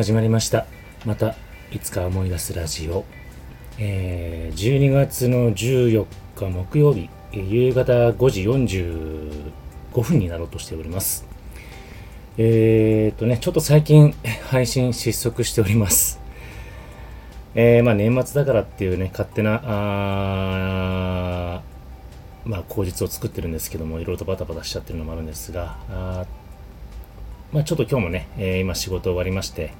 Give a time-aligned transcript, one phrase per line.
[0.00, 0.64] 始まりました。
[1.04, 1.34] また
[1.70, 3.04] いつか思い出すラジオ、
[3.76, 11.26] えー、12月の14日木曜日夕方5時45分になろうとしております。
[12.38, 14.14] えー、っとねちょっと最近
[14.48, 16.18] 配信失速しております。
[17.54, 21.60] えー、まあ年末だからっていうね勝手なあ
[22.46, 26.24] まあ口実を作ってるんですけどもいろいろとバタバタしちゃってるのもあるんですがあ
[27.52, 29.72] まあ、ちょっと今日もね、えー、今仕事終わりまして、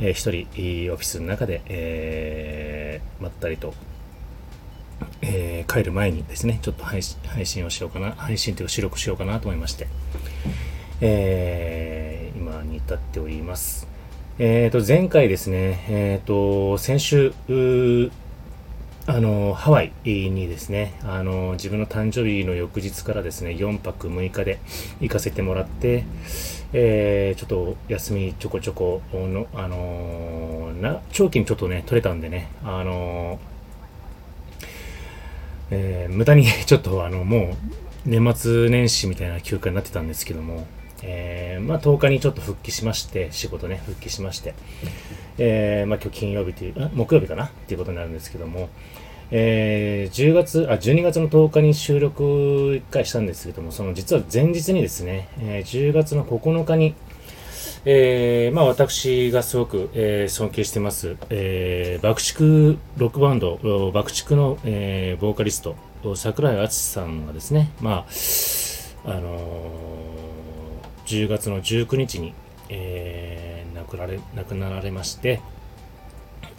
[0.00, 3.74] えー、一人オフィスの中で、えー、まったりと、
[5.22, 9.86] えー、帰る前にですね、ちょっと配信をしようかな、配信というか収録しようかなと思いまして、
[11.00, 13.86] えー、今に至っております。
[14.38, 17.32] えっ、ー、と、前回ですね、えっ、ー、と、先週、
[19.12, 24.60] あの、ハワイにですね、あの、自分の誕生日の翌日からですね、4泊6日で
[25.00, 26.04] 行かせてもらって、
[26.72, 33.40] えー、ちょっと休みちょこちょこの、あの、な、長期にちょっとね、取れたんでね、あの、
[35.72, 37.56] えー、無駄にちょっとあの、も
[38.06, 40.68] う、年末年始みたいな休暇になってたんですけども、
[41.02, 44.54] えー、まあ10日にちょっと復帰しまして、仕事ね、復帰しまして、
[45.38, 47.46] えー、まあ今日金曜日という、木曜日かな？
[47.46, 48.68] っていうことになるんですけども、
[49.32, 56.94] えー、10月、あ、12月の10日に収録1回したんですけども、その実は前日にですね、えー、10月の9日に、
[57.84, 63.56] えー、まあ私がすごく、えー、尊敬してます、えー、爆竹ロックバンド、
[63.92, 65.76] 爆竹の、えー、ボーカリスト、
[66.16, 70.09] 桜井敦さんがですね、まあ、あのー、
[71.10, 72.34] 10月の19日に、
[72.68, 75.40] えー、亡くられ亡くなられまして、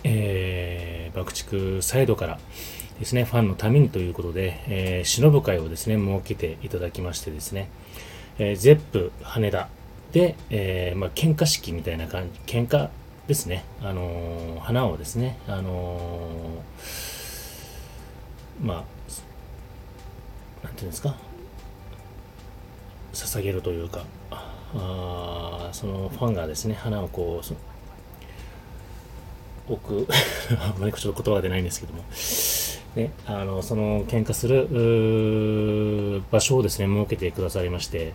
[0.04, 2.38] えー、爆竹サイドから
[3.00, 7.70] ですね、ファンのためにということで、えー、忍ぶ会をですね、設けていただきましてですね、
[8.40, 9.70] えー、ゼップ羽田
[10.12, 12.90] で、えー、まあ、喧嘩式みたいな感じ、喧嘩
[13.28, 18.84] ですね、あのー、花をですね、あのー、まあ、
[20.66, 21.16] なんていうんですか、
[23.22, 27.56] 捧げるというか、あそのファンがですね、花をこう、
[29.68, 30.08] 僕、
[30.60, 32.04] あんまりちょっと言葉が出ないんですけども、
[32.96, 38.14] ね、あの、その喧嘩する場所をですね、設けてくださいまして、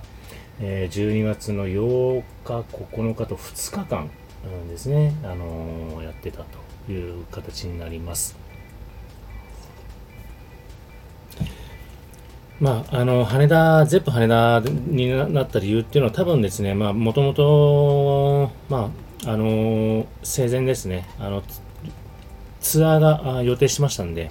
[0.61, 4.11] えー、12月の8日、9日と2日間、
[4.45, 6.45] うん、ですね、あの、やってた
[6.87, 8.46] という形になります。
[12.59, 18.91] まあ、あの、羽田、ゼップ羽田になった理由っていうのは多分ですね、もともと、ま
[19.25, 21.43] あ、あの生前ですね、あの
[22.61, 24.31] ツアーが予定しましたんで、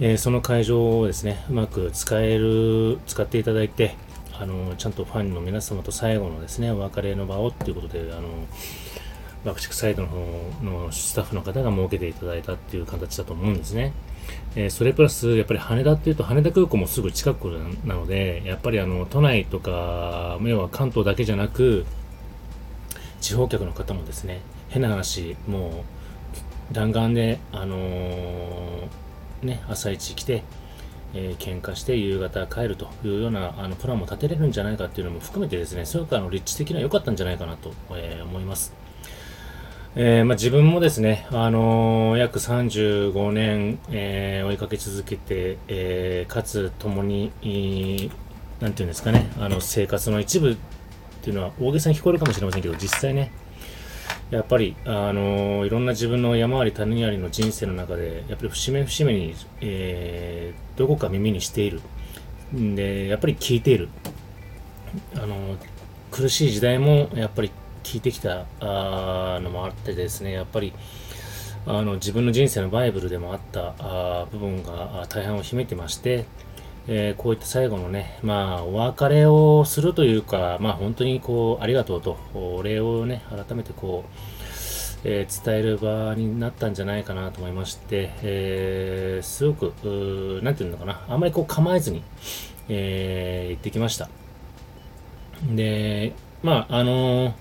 [0.00, 3.96] えー、その会場をですね、うまく使える、使っていただいて、
[4.38, 8.28] あのちゃんとファンの皆様と最後のですね、お別れの場をっていうことで、あの
[9.44, 10.18] 爆竹サイドの方
[10.62, 13.92] のスタッフの方が設けていただいたっていう形だと思うんですね。
[14.56, 17.44] え、それプラス、やっぱり羽田っていうと羽田空港もすぐ近く
[17.84, 21.86] なので、やっぱりあの都内とか、要は関東だけじゃなく、
[23.20, 25.84] 地方客の方もですね、変な話、も
[26.70, 30.42] う弾丸で、あのー、ね、朝一来て、
[31.14, 38.74] えー、喧嘩して夕方帰るというようなあのプランも立てれるんじゃないかっていうのも含めてですね、すごくあの立地的には良かったんじゃないかなと、えー、思います。
[40.00, 47.32] えー、まあ、自分もですね、あのー、約35年、えー、追いかけ続けて、えかつ共に、
[48.60, 50.56] なんていうんですかね、あの生活の一部っ
[51.20, 53.32] ていうのは大げさに聞こえるかもしれませんけど、実際ね、
[54.30, 61.80] やっぱり、あのいろんな自分の山あり谷ありの人生の中で、やっぱり節目節目に、え、どこか耳にしている。
[62.54, 63.88] で、やっぱり聞いている。
[65.16, 65.56] あの
[66.12, 67.50] 苦しい時代もやっぱり
[67.88, 70.74] 聞いてきたあのもあってですね、やっぱり、
[71.66, 76.26] あの自分の人生のバイブルでもあったあ部分が大半を秘めてまして、
[76.86, 84.10] えー、こういった最後のね、まあ、お別れをするというか、まあ、本当にこう、ありがとうと、お礼をね、改めてこう、
[85.04, 92.02] えー、伝える場になったんじゃないかなと思いまして、えー、すごく、なんていうのかな、あんまりこう構えずに、
[92.68, 94.10] えー、行ってきました。
[95.54, 96.12] で、
[96.42, 97.34] まあ、あの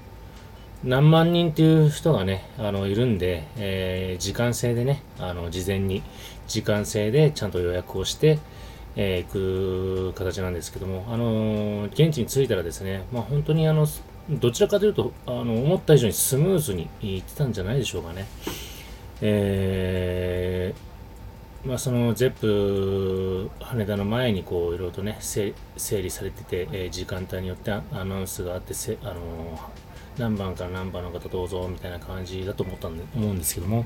[0.83, 6.03] 何万人っていう人がね、あの、いるんで、えー、時間制でね、あの、事前に
[6.47, 8.39] 時間制でちゃんと予約をして、
[8.95, 13.88] えー、行く形なんですけども、あのー、現地に着いたらですね、まあ、本当にあの、
[14.29, 18.25] どちらかというと、あの、思った以上にスムーズに行ってたんじゃないでしょうかね。
[19.21, 25.53] えー、まあ、そのゼップ羽田の前にこういろいろとね整
[25.91, 29.15] 理されてて、えー、時間帯によってアナウンスがあってせ、あの
[30.17, 33.85] 何番から何番の方どうぞみたいな感じだと思ったんで思うんですけども、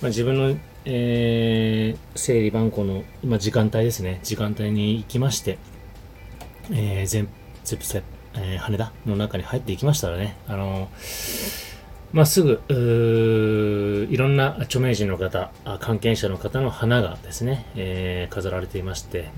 [0.00, 5.58] まあ、自分の、えー、整理番号の、まあ、時間帯ですね、時間帯に行きまして、
[6.72, 7.28] えー、全、
[7.64, 8.02] ゼプセ、
[8.34, 10.88] え、羽田の中に入っていきましたらね、あの
[12.12, 19.28] まあ、すぐ、いろんな著名人の方、関係者の方の花がですね、えー、飾られていまして、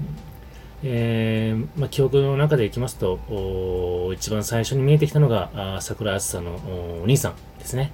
[0.85, 6.57] えー、まあ、記憶の中でいきますと、一番最初に見えてきたのが、あ桜厚さの
[7.03, 7.93] お兄さんですね。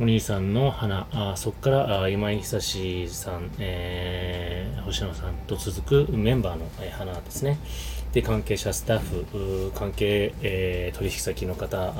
[0.00, 7.58] お兄さんの花、あそこからあ今井久志さん、えー、星野さんと続くメンバーの、えー、花ですね。
[8.12, 11.92] で、関係者、スタッフ、関係、えー、取引先の方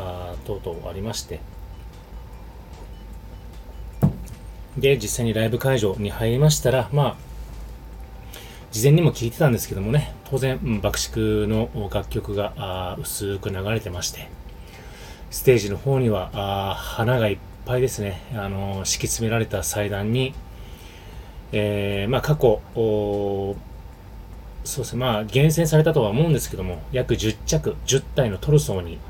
[0.46, 1.40] 等々ありまして、
[4.76, 7.27] で、実際にライブ会場に入りましたら、まあ、
[8.78, 14.28] 事前にも聞いてたんですけどもね、当然、爆竹の楽曲が薄く流れてまして、
[15.32, 20.32] ステージの方にはあ花がいっぱいですね、あの敷き詰められた祭壇に、
[21.50, 23.56] えー、まあ、過去、そう
[24.76, 29.00] ですね、まあ、厳選されたとは思うんですけども、約10着、10体のトルソーに、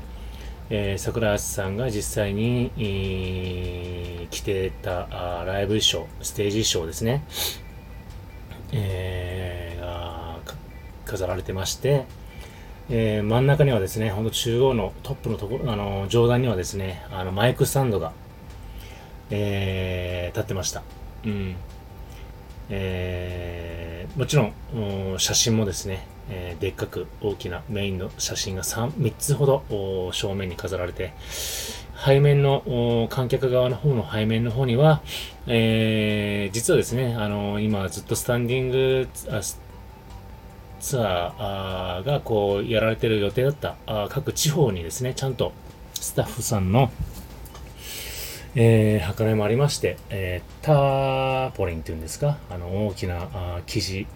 [0.71, 7.23] えー、桜橋さんが実際に、えー、着てたあライブ衣装、ステージ衣装ですね、
[8.71, 9.28] えー、
[11.09, 12.05] 飾られてまして、
[12.89, 18.13] えー、真ん中にはですね、ほんと中央のトップのところ、あの、上段にはですね、あの、マイクスタンドが、
[19.29, 20.83] えー、立ってました。
[21.25, 21.55] うん。
[22.71, 24.53] えー、もちろん、
[25.19, 31.13] 写真もですね、えー、でっかく大きなメインの写真が 3, 3つほど正面に飾られて、
[32.03, 35.01] 背面の観客側の方の背面の方には、
[35.47, 39.07] えー、実はですね、あの今ずっとスタンディング
[40.79, 43.75] ツアーがこうやられてる予定だった
[44.09, 45.53] 各地方にですね、ちゃんと
[45.93, 46.91] スタッフさんの
[48.55, 54.07] えー、計らいもありまして、えー、ターポリンっていうんですか、あの大きなあ生地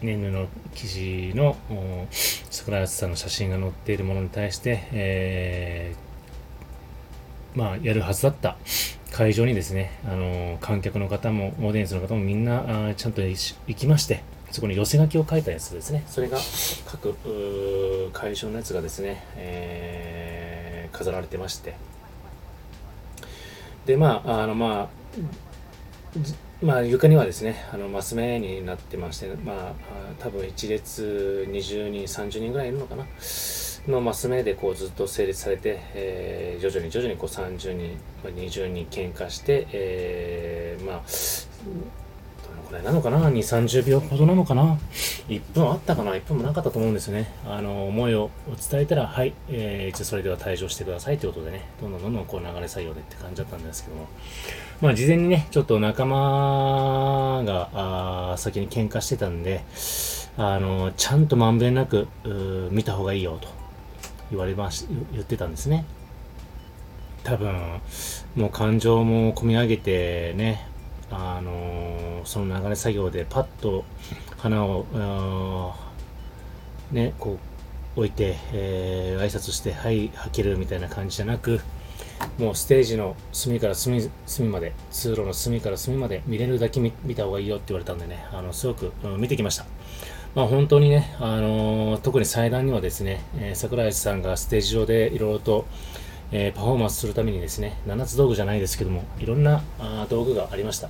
[0.00, 1.56] ね、布生地の
[2.50, 8.56] 桜井さんの写真が載っているものに対して、えー、まあ、やるはずだった
[9.12, 16.38] 会場にですね、あの観客の方も、オーディエンスの方もみんなあちゃんと行きまして、そこに寄せ書きを書いたやつですね、それが
[16.86, 17.16] 各
[18.12, 21.74] 会場のやつがですね、えー、飾られてまして、
[23.86, 24.88] で、まあ、あの、まあ、
[26.62, 29.72] まあ、床にはですね、あのマス目になってまして、まあ、
[30.18, 33.06] 多分一列20人、30人ぐらいいるのかな、
[33.88, 41.02] のマス目でこうずっと成立されて、えー、徐々に徐々にこう30人、20人喧嘩して、えー、まあ、
[42.72, 44.78] これなのかな ?2、30秒ほどなのかな
[45.28, 47.30] ?1 分あったかな ?1 分もなかったと思うんですよね。
[47.46, 48.30] あの、思いを
[48.70, 54.08] 伝えたら、はい、えー、一応それでは退場してくださいということでね、どんどんどんどんこう流れ作業でって感じだったんですけども、
[54.80, 59.62] まあ事前にね、ちょっと仲間が、あ先に喧嘩してたんで、
[60.38, 62.08] あの、ちゃんとまんべんなく、
[62.70, 63.48] 見た方がいいよと
[64.30, 65.84] 言われまし、言ってたんですね。
[67.22, 67.54] 多分、
[68.34, 70.71] もう感情も込み上げてね、
[71.12, 73.84] あのその流れ作業でパッと
[74.38, 75.74] 花を
[76.90, 77.38] ねこ
[77.96, 81.60] う置いて、えー、挨拶してはい吐けるみたいな感じじゃなく
[82.38, 89.66] もうステージの隅から隅隅まで通路の隅から隅まで見れるだけ見見た方がいいよって言われたんでねあのすごく、うん、見てきました。
[90.34, 95.66] まあ、本当にね、あのー、特に祭壇にはですね、えー、桜井さんがステージ上でいろいろと、
[96.34, 100.88] えー、パフォーマンスするためにですね、7つ道具じゃないですけども、いろんなあ道具がありました。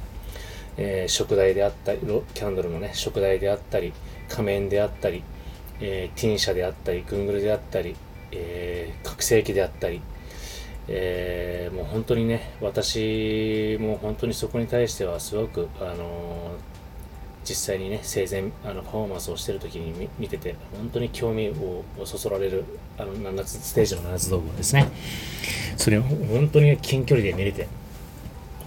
[0.77, 3.93] えー、食台であったり、キャンドルのね、食台であったり、
[4.29, 5.23] 仮面であったり、
[5.81, 7.97] えー、ティンシャであったり、グングルであったり、
[8.31, 10.01] えー、覚醒器であったり、
[10.89, 16.72] えー、もう本当にね、私も本当にそこに対してはすごく、あのー、
[17.45, 22.65] 実際にね、生前、あの、パフォーマンスをしてる時に見てて、本当に興味をそそられる、
[22.99, 24.89] あの、7つ、ステージの7つ道具ですね。
[25.77, 27.67] それを本当に近距離で見れて、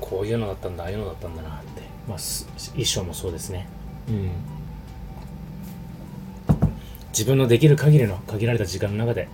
[0.01, 3.67] こういうのだったんだ、ああいうのだったんだなって、まあ、衣装もそうですね。
[4.09, 4.29] うん。
[7.09, 9.29] 自分のできる限りの限られた時間の中で、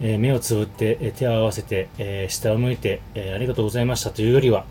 [0.00, 4.64] えー、目をつぶって、え、手を合わせて、えー、下を向いて、えありがとうございましたというよりは、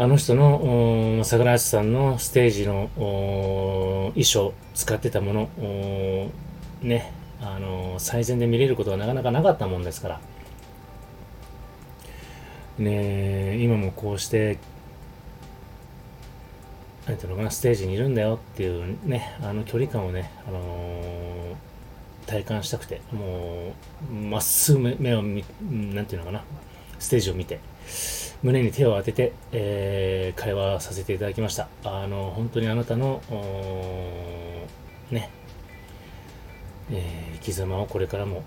[0.00, 6.30] あの人の、桜橋さんのステージの衣装、使ってたもの、
[6.80, 10.20] ね、あの最善で見れることはなかなかなかったもんですから、
[12.78, 14.56] ね、今もこうして
[17.06, 21.58] なんていうのかな、ステージにいるんだよっていうね、あの距離感をね、あの
[22.26, 23.74] 体感したくて、も
[24.10, 26.42] う、まっすぐ目を見、なんていうのかな、
[26.98, 27.60] ステージを見て、
[28.42, 31.68] 胸に手を当てて、えー、会話させていただきました。
[31.84, 33.20] あの、本当にあなたの、
[35.10, 35.30] ね、
[36.90, 38.42] えー、生き様をこれからも、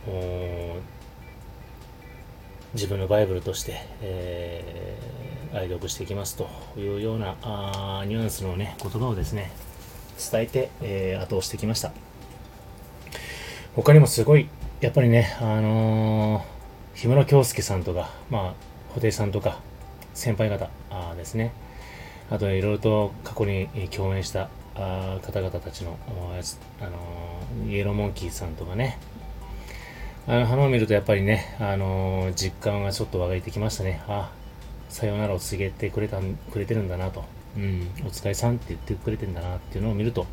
[2.73, 9.51] 自分のバイブルとして、えー、愛読していきますというようなあニュアンスのね、言葉をですね、
[10.31, 11.91] 伝えて、えー、後押してきました。
[13.75, 14.49] 他にもすごい、
[14.81, 19.59] やっぱりね、あのー、日村京介さんとか、まあ、布袋さんとか、
[20.13, 20.69] 先輩方
[21.15, 21.51] ですね、
[22.29, 28.97] あといろいろと過去に共演した方々たちの、あの、イエローモンキーさんとかね、
[30.25, 34.01] あの花を見るとやっぱりね、あのー、実感がちょっと湧いてきましたね。
[34.07, 34.31] あ、
[34.87, 36.21] さよならを告げてくれた、
[36.51, 37.25] くれてるんだなと。
[37.57, 40.25] うん、お疲れさんって言ってくれてるんだなっていうのを見ると、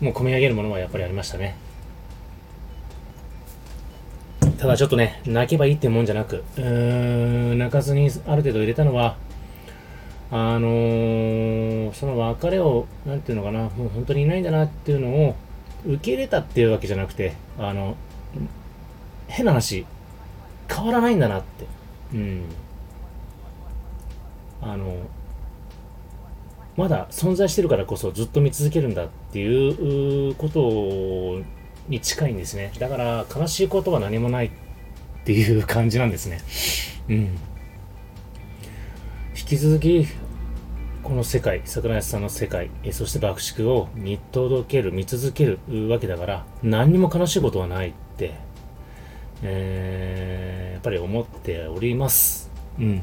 [0.00, 1.56] もう込み上げるものはやっぱりありましたね。
[4.62, 6.64] ただちょっとね、泣けばいいってもんじゃなく、うー
[7.54, 9.16] ん、泣かずにある程度入れたのは、
[10.30, 15.34] あのー、その別れを、なんていうのかな、もう本当にいないんだなっていうのを
[15.84, 17.96] 受け入れたっていうわけじゃなくて、あの、
[19.26, 19.84] 変な話、
[20.68, 21.66] 変わらないんだなって。
[22.14, 22.44] うん。
[24.60, 24.94] あの、
[26.76, 31.42] まだ存在してるからこそずっと見続けるんだっていうことを
[31.88, 32.72] に近いんですね。
[32.78, 34.50] だから悲しいことは何もないっ
[35.24, 36.40] ていう感じなんですね。
[37.08, 37.16] うん。
[39.38, 40.06] 引き続き、
[41.02, 45.58] この世界、桜井さんの世界、えそして爆竹を見届ける、見続ける
[45.88, 48.34] わけだから、何にも悲しいことはないって、
[49.42, 52.50] えー、やっぱり思っております。
[52.78, 53.00] うん。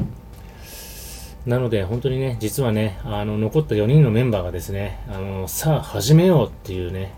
[1.46, 7.14] なので、本当にね、実はね、あの、残った4人のメンバーがですね、あの、さあ始めようっていうね、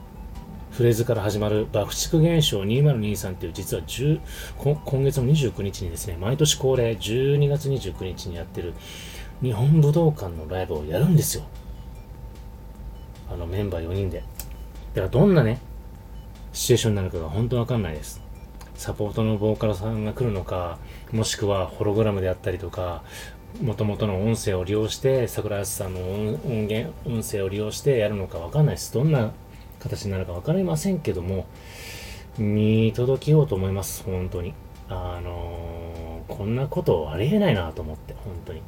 [0.72, 4.22] フレーズから始まる爆竹現象2023っていう実は10
[4.58, 8.74] 今月の29日にですね、毎年恒例12月29日にやってる
[9.42, 11.44] 日本武道館のライブをやるんですよ。
[13.30, 14.24] あのメンバー4人で。
[14.94, 15.60] だからどんなね、
[16.54, 18.22] シチュエーションになるかが本当わかんないです。
[18.76, 20.80] サポートのボーカルさんが来るのか、
[21.12, 23.04] もしくはホログラムであったりとか、
[23.62, 28.94] もともとの音声を利用して、桜井さんの音源、音声を利用してやるのかわかんないです。
[28.94, 29.34] どんな
[29.82, 31.46] 形になるかわかりませんけども、
[32.38, 34.04] 見届けようと思います。
[34.04, 34.54] 本当に。
[34.88, 38.62] あのー、こんなことありえないなと思って、本当に。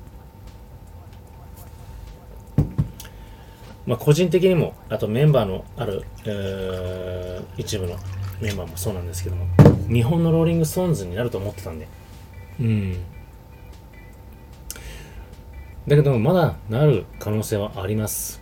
[3.86, 7.98] まあ、個人的にも、あとメンバーのある、えー、一部の
[8.42, 9.46] メンバーもそうなんですけども、
[9.90, 11.88] 日本のローリング・ストーンズになると思ってたんで、
[12.60, 12.94] うん。
[15.86, 18.42] だけど、まだなる可能性はあります。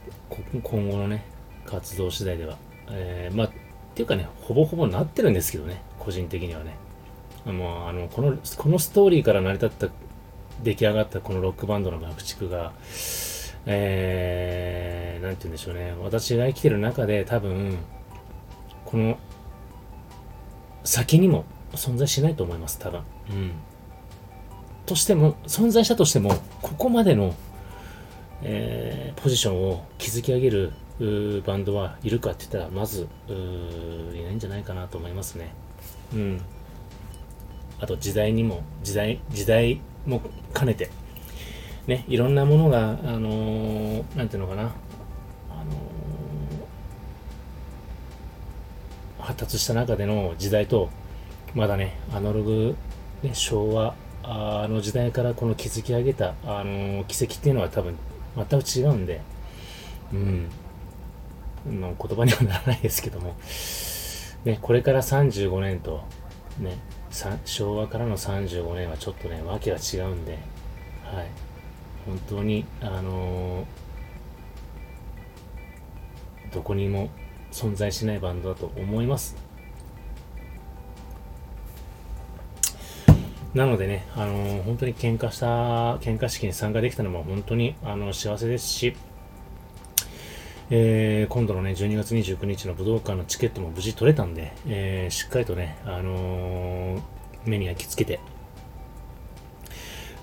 [0.64, 1.26] 今後のね、
[1.72, 2.58] 活動次第では。
[2.90, 3.52] えー、まあ、っ
[3.96, 6.76] ていうかね、ほぼほぼなってるんですけどね、個人的にはね。
[7.46, 9.88] もう、あの、この、このストーリーから成り立った、
[10.64, 12.74] 出来上がったこのロックバンドの爆竹が、
[13.66, 15.94] えー、なんて言うんでしょうね。
[16.04, 17.78] 私が生きてる中で多分、
[18.86, 19.18] この、
[20.84, 23.02] 先にも存在しないと思います、多分。
[23.30, 23.52] うん。
[24.86, 27.34] としても、存在したとしても、ここまでの、
[28.44, 30.74] えー、ポジションを築き上げる
[31.46, 35.54] バンドはいるかって言ったら、まず、いないんじゃないかなと思いますね。
[36.14, 36.42] うん。
[37.80, 40.22] あと、時代にも、時代、時代も
[40.54, 40.90] 兼ねて、
[41.88, 44.72] ね、いろんなものが、あのー、なんていうのかな、あの、
[49.20, 50.90] 発達した中での時代と、
[51.56, 52.76] まだね、アナログ、
[53.24, 57.98] ね、昭和あの時代からこの築き上げた、あのー、奇跡っていうのは多分
[58.36, 59.22] 全く違うんで、
[60.14, 60.50] うん、
[61.66, 63.36] の言葉にはならないですけども、
[64.46, 66.04] ね、これから35年と、
[66.60, 66.78] ね、
[67.46, 70.34] 昭和からの35年はちょっとね、わけが違うんで、
[71.04, 71.28] はい。
[72.06, 77.10] 本当に、あのー、どこにも
[77.52, 79.36] 存在しないバンドだと思います。
[83.54, 88.96] なのでね、あのー、本当に喧嘩した、喧嘩式に参加できたのも本当に、あの、幸せですし、
[90.70, 97.02] えー、今度のね、12月29日の武道館のチケットも無事取れたんで、えー、しっかりとね、あのー、
[97.46, 98.22] 目に焼き付けて、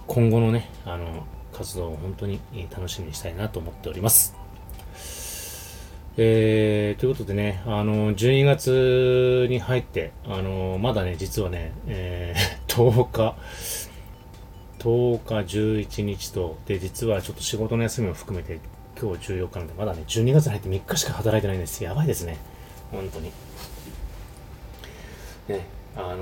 [0.06, 4.34] 今後のね、あの活動を本当に楽しみにしたいなと思っております。
[6.16, 12.40] えー、ということでね、あの、12月に入って、あの、まだね、実はね、えー、
[12.78, 13.34] 10日、
[14.78, 18.60] 10日、11日と、で、実はちょっと仕事の休みも含めて、
[19.00, 21.82] 今日14日なんで、まだね、12月に入って3日しか働いてないんです。
[21.82, 22.36] やばいですね。
[22.92, 23.32] 本当に。
[25.48, 25.66] ね、
[25.96, 26.16] あの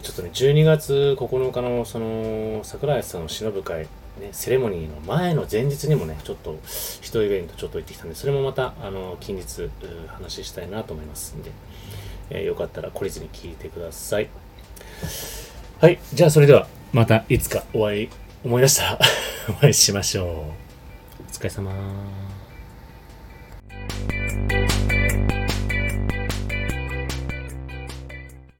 [0.00, 3.84] ーちょっとね、12月9日のその、桜井さんの忍ぶ会、
[4.20, 6.58] ね、セレモニーの前の前日にもね、ちょっと、
[7.00, 9.70] 一イベントちょっと行ってきたんで、それもまた、あの、近日、
[10.08, 11.50] 話したいなと思いますんで、
[12.28, 14.28] えーよかったら懲りずに聞いてください。
[15.80, 18.08] はい、じゃあそれでは、またいつかお会い、
[18.44, 18.98] 思い出したら
[19.48, 20.26] お会いしましょう。
[20.26, 21.72] お疲れ様